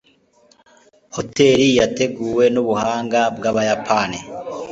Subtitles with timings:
[1.15, 4.19] hoteri yateguwe nubuhanga bwabayapani